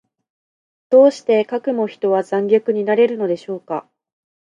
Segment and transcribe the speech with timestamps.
[0.89, 3.87] どうしてかくも人は残虐になれるのでしょうか。